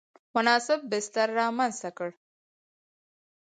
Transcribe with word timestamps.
مناسب 0.35 0.79
بستر 0.91 1.27
رامنځته 1.39 1.89
کړ. 1.97 2.09